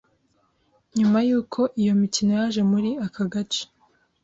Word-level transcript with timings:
nyuma 0.97 1.19
y’uko 1.27 1.59
iyi 1.79 1.91
mikino 2.01 2.31
yaje 2.39 2.61
muri 2.71 2.89
aka 3.05 3.23
gace 3.33 3.63